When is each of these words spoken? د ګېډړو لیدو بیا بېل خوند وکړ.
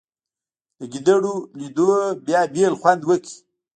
د 0.77 0.79
ګېډړو 0.91 1.35
لیدو 1.59 1.87
بیا 2.25 2.41
بېل 2.53 2.73
خوند 2.79 3.01
وکړ. 3.05 3.31